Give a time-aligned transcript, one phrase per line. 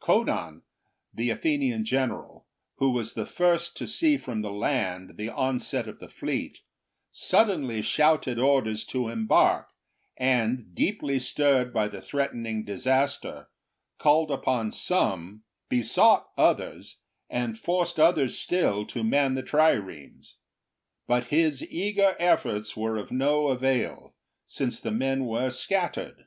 [0.00, 0.62] Conon,
[1.14, 2.48] the Athenian general,
[2.78, 6.62] who was the first to see from the land the onset of the fleet,
[7.12, 9.68] suddenly shouted orders to embark,
[10.16, 13.46] and deeply stirred by the threat ening disaster,
[13.98, 16.98] called upon some, besought others,
[17.30, 20.38] and forced others still to man the triremes.
[21.06, 26.26] But his eager efforts were of no avail, since the men were scattered.